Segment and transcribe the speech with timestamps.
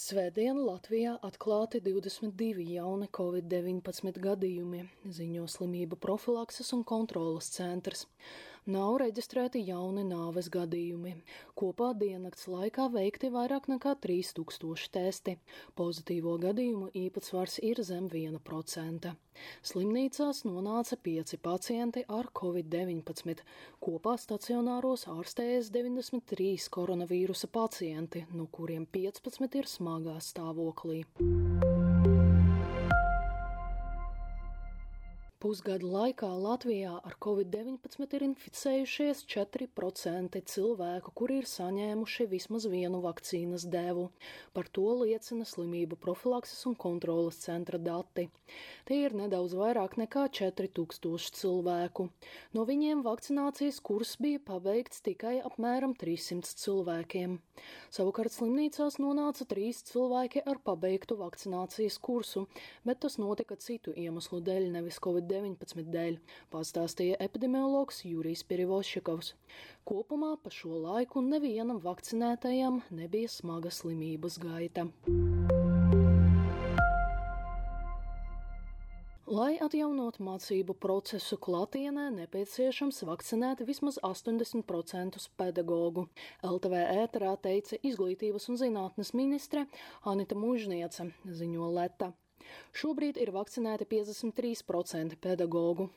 [0.00, 4.78] Svētdien Latvijā atklāti 22 jauni covid-19 gadījumi,
[5.16, 8.06] ziņo slimību profilakses un kontrolas centrs.
[8.68, 11.14] Nav reģistrēti jauni nāves gadījumi.
[11.56, 15.38] Kopā diennakts laikā veikti vairāk nekā 3000 testi.
[15.80, 19.14] Pozitīvo gadījumu īpatsvars ir zem 1%.
[19.64, 23.40] Slimnīcās nonāca 5 pacienti ar covid-19.
[23.80, 31.06] Kopā stacionāros ārstējas 93 koronavīrusa pacienti, no kuriem 15 ir smagā stāvoklī.
[35.40, 43.64] Pusgadu laikā Latvijā ar covid-19 ir inficējušies 4% cilvēku, kuri ir saņēmuši vismaz vienu vakcīnas
[43.72, 44.10] devu.
[44.52, 48.26] Par to liecina slimību profilakses un kontrolas centra dati.
[48.84, 52.10] Tie ir nedaudz vairāk nekā 4000 cilvēku.
[52.52, 57.38] No viņiem vakcinācijas kurs bija pabeigts tikai apmēram 300 cilvēkiem.
[57.88, 62.44] Savukārt slimnīcās nonāca trīs cilvēki ar pabeigtu vakcinācijas kursu,
[62.84, 65.29] bet tas notika citu iemeslu dēļ, nevis covid-19.
[65.30, 66.16] Covid-19 dēļ,
[66.50, 69.34] pastāstīja epidemiologs Jurijs Pirivoščikovs.
[69.86, 74.88] Kopumā pa šo laiku nevienam vakcinētajam nebija smaga slimības gaita.
[79.30, 86.08] Lai atjaunotu mācību procesu klātienē, nepieciešams vakcinēt vismaz 80% pedagoģu.
[86.48, 89.68] LTV ēterā teica izglītības un zinātnes ministre
[90.02, 92.10] Anita Mužniece, ziņo Leta.
[92.76, 95.88] Šobrīd ir vakcinēti 53% pedagoģu.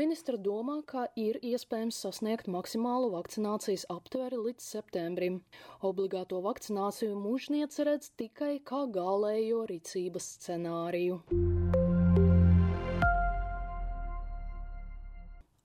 [0.00, 5.40] Ministra domā, ka ir iespējams sasniegt maksimālu vakcinācijas aptveri līdz septembrim.
[5.82, 11.20] Obligāto vakcināciju mužniece redz tikai kā galējo rīcības scenāriju.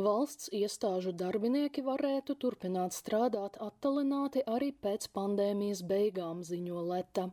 [0.00, 7.26] Valsts iestāžu darbinieki varētu turpināt strādāt attālināti arī pēc pandēmijas beigām, ziņo Leta.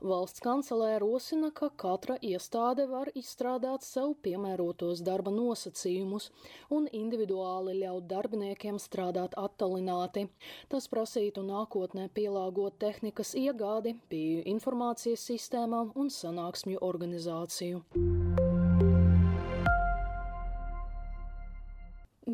[0.00, 6.30] Valsts kancelē rosina, ka katra iestāde var izstrādāt sev piemērotos darba nosacījumus
[6.76, 10.28] un individuāli ļaut darbiniekiem strādāt attālināti.
[10.72, 18.25] Tas prasītu nākotnē pielāgot tehnikas iegādi, pieeju informācijas sistēmām un sanāksmju organizāciju.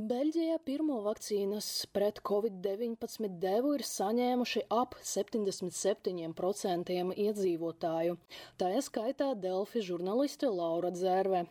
[0.02, 6.90] Beļģijā pirmo vakcīnas pret covid-19 devu ir saņēmuši ap 77%
[7.24, 8.16] iedzīvotāju.
[8.58, 11.44] Tā ieskaitā Delfi žurnāliste Laura Dzērve,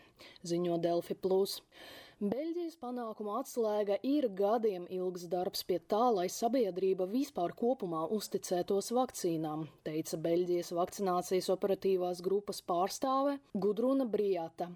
[0.52, 1.62] ziņo Delfi Plus.
[2.22, 9.64] Beļģijas panākuma atslēga ir gadiem ilgs darbs pie tā, lai sabiedrība vispār kopumā uzticētos vakcīnām,
[9.82, 14.70] teica Beļģijas vakcinācijas operatīvās grupas pārstāve Gudruna Brijata.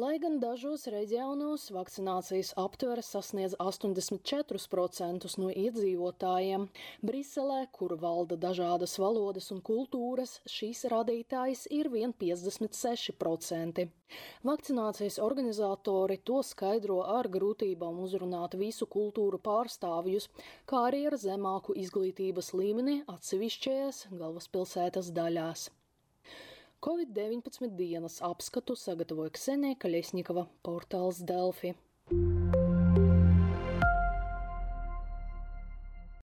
[0.00, 6.66] Lai gan dažos reģionos vakcinācijas aptvere sasniedz 84% no iedzīvotājiem,
[7.04, 13.90] Briselē, kur valda dažādas valodas un kultūras, šīs rādītājs ir vien 56%.
[14.48, 20.28] Vakcinācijas organizatori to skaidro ar grūtībām uzrunāt visu kultūru pārstāvjus,
[20.70, 25.68] kā arī ar zemāku izglītības līmeni atsevišķajās galvaspilsētas daļās.
[26.84, 31.74] Covid-19 dienas apskatu sagatavoja Ksenija Kaļesņikava portāls Delfi.